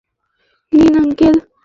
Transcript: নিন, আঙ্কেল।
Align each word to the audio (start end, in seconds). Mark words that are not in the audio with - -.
নিন, 0.73 0.95
আঙ্কেল। 0.97 1.35